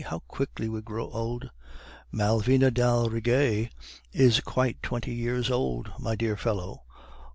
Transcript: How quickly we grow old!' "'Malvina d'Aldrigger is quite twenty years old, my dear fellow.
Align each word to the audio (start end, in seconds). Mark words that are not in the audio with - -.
How 0.03 0.23
quickly 0.27 0.67
we 0.67 0.81
grow 0.81 1.11
old!' 1.11 1.51
"'Malvina 2.11 2.71
d'Aldrigger 2.71 3.69
is 4.11 4.39
quite 4.39 4.81
twenty 4.81 5.13
years 5.13 5.51
old, 5.51 5.91
my 5.99 6.15
dear 6.15 6.35
fellow. 6.35 6.81